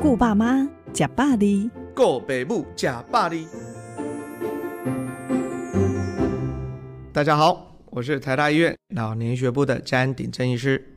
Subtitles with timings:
[0.00, 3.48] 顾爸妈，吃百里，顾爸母，吃百里。
[7.12, 10.96] 大家好，我是台大医院老年学部的詹鼎正医师。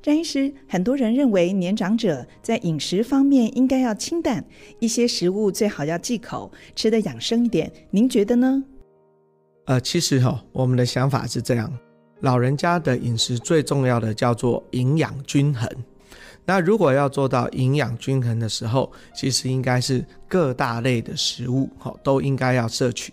[0.00, 4.42] 詹医师，很多人认为年长者在饮食方面应该要清淡，
[4.78, 7.70] 一些食物最好要忌口，吃得养生一点。
[7.90, 8.64] 您觉得呢？
[9.66, 11.70] 呃，其实哈、哦，我们的想法是这样：
[12.20, 15.68] 老人家的饮食最重要的叫做营养均衡。
[16.44, 23.12] 那如果要做到营养均衡的时候，其实应该是各大类的食物哈都应该要摄取。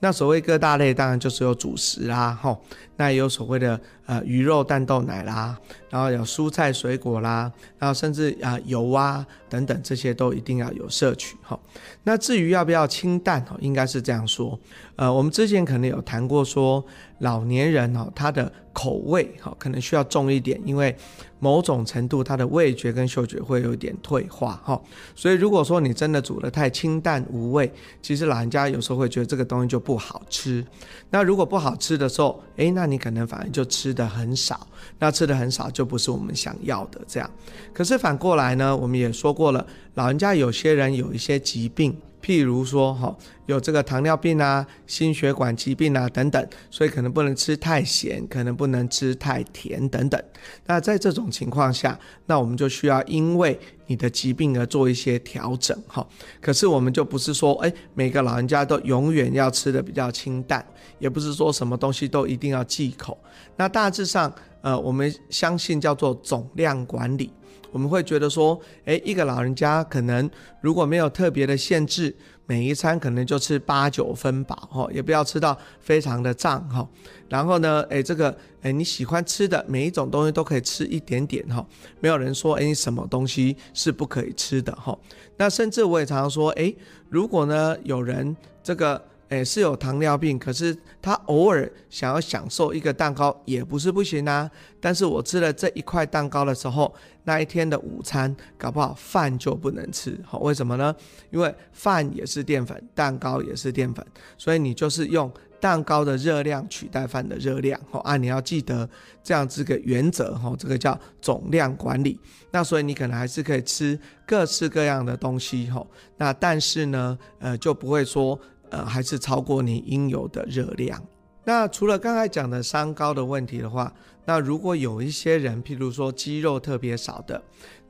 [0.00, 2.60] 那所谓各大类，当然就是有主食啦，吼，
[2.96, 5.56] 那也有所谓的呃鱼肉蛋豆奶啦，
[5.88, 11.58] 然后有蔬菜水果啦，然后甚至啊、油啊等等这些都一定要有摄取，吼。
[12.02, 14.58] 那至于要不要清淡，吼，应该是这样说，
[14.96, 16.84] 呃，我们之前可能有谈过说，
[17.20, 20.94] 老年人哦，他的口味哈可能需要重一点，因为
[21.38, 24.80] 某种程度他的味觉跟嗅觉会有点退化哈，
[25.14, 30.64] 所以如果说你真的煮得太清淡无味，其实老人家有时候会觉得这个东东西就不好吃。
[31.10, 34.66] 那如果不好吃的时候，诶，那你可能反而就吃得很少，
[34.98, 37.30] 那吃得很少就不是我们想要的这样。
[37.72, 41.96] 可是反过来呢，我们也说过了，老人家有些人有一些疾病。
[42.24, 50.18] 譬如说，哈，有这个糖尿病啊、心血管疾病啊等等，所以可能不能吃太咸，可能不能吃太甜等等。
[50.64, 56.06] 那在这种情况下，那我们就需要因为你的疾病而做一些调整，哈。
[56.40, 60.64] 可是我们就不是说，哎，每个老人家都永远要吃的比较清淡，
[60.98, 63.18] 也不是说什么东西都一定要忌口。
[63.56, 67.30] 那大致上，呃，我们相信叫做总量管理。
[67.74, 70.30] 我们会觉得说，诶，一个老人家可能
[70.60, 72.14] 如果没有特别的限制，
[72.46, 76.88] 每一餐可能就吃八九分饱，哈，也不要吃到非常的胀，哈。
[77.28, 78.32] 然后呢，诶，这个，
[78.62, 81.66] 诶，你喜欢吃的每一种东西都可以吃一点点，哈。
[81.98, 84.96] 没有人说，诶，你什么东西是不可以吃的，哈。
[85.36, 86.76] 那甚至我也常常说，诶，
[87.08, 89.04] 如果呢有人这个。
[89.38, 94.48] 诶，是有糖尿病，可是他偶尔想要享受一个蛋糕也不是不行啊。
[94.80, 100.94] 但是我吃了这一块蛋糕的时候，那一天的午餐搞不好饭就不能吃，好，为什么呢？
[101.30, 104.06] 因为饭也是淀粉，蛋糕也是淀粉，
[104.38, 108.88] 所以你就是用蛋糕的热量取代饭的热量，好啊，你要记得
[109.22, 112.20] 这样子个原则，哈，这个叫总量管理。
[112.50, 115.84] 那所以你可能还是可以吃各式各样的东西，哈，
[116.18, 118.38] 那但是呢，呃，就不会说。
[118.74, 121.00] 呃，还是超过你应有的热量。
[121.44, 123.92] 那除了刚才讲的三高的问题的话，
[124.24, 127.40] 那如果有一些人，譬如说肌肉特别少的，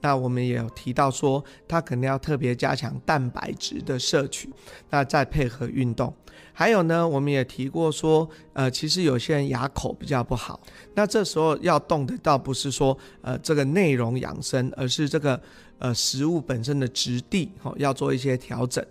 [0.02, 4.50] 那我们也有提到说，他可能要特别加强蛋白质的摄取，
[4.90, 6.12] 那再配合运动。
[6.52, 10.60] 还有呢，我们也提过说，呃，其实有些人牙口比较不好，
[10.94, 15.40] 那这时候要动的倒不是说，呃，这个内容养生，而是这个
[15.78, 18.84] 呃食物本身的质地，哦，要做一些调整。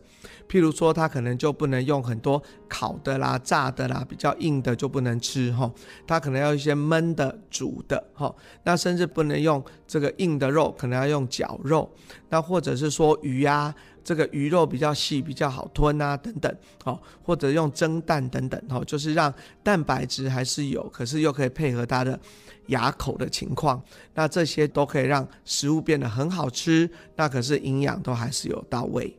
[0.49, 5.71] 譬如说，他可能就不能用很多烤的啦、炸的啦，比较硬的就不能吃哈。
[6.05, 8.33] 他可能要一些焖的、煮的哈。
[8.63, 11.91] 那甚至不能用这个硬的肉，可能要用绞肉。
[12.29, 13.73] 那或者是说鱼啊，
[14.03, 16.55] 这个鱼肉比较细、比较好吞啊等等。
[16.83, 18.61] 哦，或者用蒸蛋等等。
[18.69, 19.33] 哦，就是让
[19.63, 22.19] 蛋白质还是有，可是又可以配合他的
[22.67, 23.81] 牙口的情况。
[24.13, 26.89] 那这些都可以让食物变得很好吃。
[27.15, 29.15] 那可是营养都还是有到位。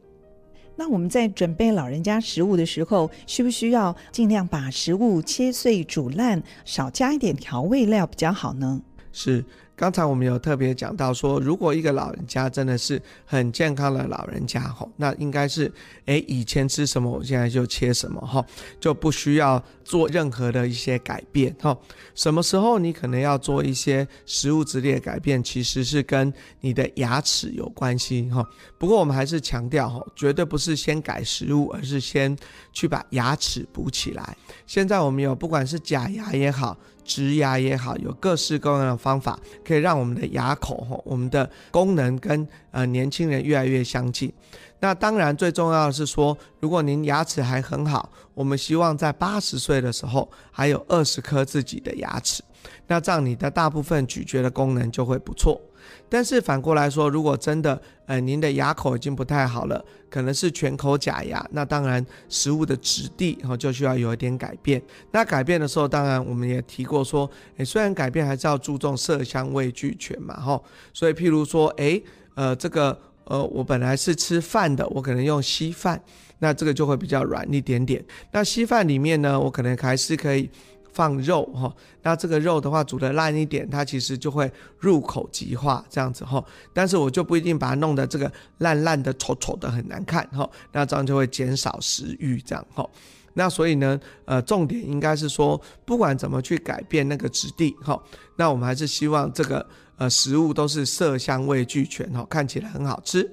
[0.76, 8.82] 那我们在准备老人家食物的时候，需不需要尽量把食物切碎煮烂，少加一点调味料比较好呢？
[9.12, 9.44] 是。
[9.76, 15.70] 刚才我们有特别讲到说，如果一个老人家真的是很健康的老人家吼，那应该是
[16.06, 18.44] 诶以前吃什么，我现在就切什么哈，
[18.78, 21.76] 就不需要做任何的一些改变哈。
[22.14, 28.48] 什么时候你可能要做一些食物质地的改变，其实是跟你的牙齿有关系哈。
[28.78, 32.36] 不过我们还是强调哈，绝对不是先改食物，而是先
[32.72, 34.36] 去把牙齿补起来。
[34.68, 36.78] 现在我们有不管是假牙也好。
[37.04, 44.32] 植牙也好，有各式各样的方法，可以让我们的牙口，我们的功能跟呃年轻人越来越相近。
[44.80, 52.42] 那当然最重要的是说，如果您牙齿还很好，我们希望在八十岁的时候还有二十颗自己的牙齿，
[52.86, 55.60] 那这样你的大部分咀嚼的功能就会不错。
[56.08, 64.80] 但是反过来说，如果真的，呃，您的牙口已经不太好了，可能是全口假牙，那当然食物的质地哈就需要有一点改变。
[65.10, 70.60] 那改变的时候，当然我们也提过说，诶，虽然改变还是要注重色香味俱全嘛，哈。
[70.92, 72.02] 所以譬如说，诶，
[72.34, 76.00] 呃，这个，呃，我本来是吃饭的，我可能用稀饭，
[76.38, 78.02] 那这个就会比较软一点点。
[78.32, 80.48] 那稀饭里面呢，我可能还是可以。
[80.94, 81.74] 放肉哈。
[82.02, 86.42] 那这个肉的话煮得烂一点，它其实就会入口即化这样子哈。
[86.72, 90.48] 但是我就不一定把它弄得这个烂烂的、丑丑的很难看哈。
[90.72, 92.88] 那这样就会减少食欲这样哈。
[93.34, 98.00] 那所以呢，呃，重点应该是说，不管怎么去改变那个质地哈，
[98.36, 103.28] 那我们还是希望这个呃食物都是色香味俱全哈，看起来很好吃。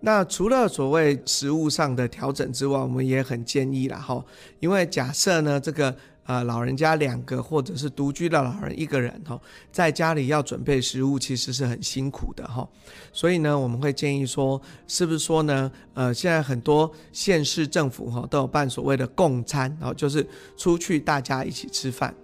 [0.00, 4.22] 那除了所谓食物上的调整之外，我们也很建议啦哈，
[4.60, 5.96] 因为假设呢这个。
[6.28, 9.40] 呃，老人家两个或者是独居的老人一个人哈，
[9.72, 12.68] 在家里要准备食物其实是很辛苦的哈，
[13.14, 22.14] 所以呢，我们会建议说，是不是说呢，呃，现在很多县市政府哈都有办所谓的共餐，然后就是出去大家一起吃饭，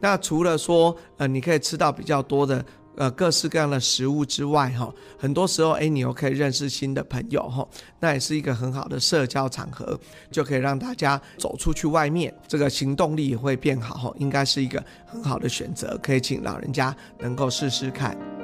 [0.00, 2.64] 那除了说呃你可以吃到比较多的。
[2.96, 7.66] 呃，各式各样的食物之外，哈，很多时候，哎，你又可以认识新的朋友，哈，
[7.98, 9.98] 那也是一个很好的社交场合，
[10.30, 18.39] 就可以让大家走出去外面，这个行动力也会变好，哈，应该是一个很好的选择，可以请老人家能够试试看。